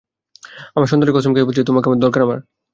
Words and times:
আমার 0.75 0.89
সন্তানের 0.89 1.15
কসম 1.15 1.31
খেয়ে 1.33 1.47
বলছি, 1.47 1.61
তোমাকে 1.69 1.87
দরকার 2.05 2.21
আমার! 2.21 2.39